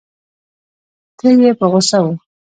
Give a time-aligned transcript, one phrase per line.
[1.17, 2.05] تره یې په غوسه و.